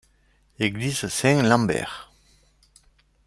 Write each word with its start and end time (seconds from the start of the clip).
Église 0.57 1.07
Saint-Lambert. 1.09 2.11